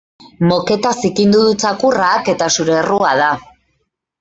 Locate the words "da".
3.23-3.31